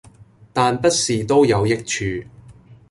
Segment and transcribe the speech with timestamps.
[0.51, 2.25] 但不是都有益處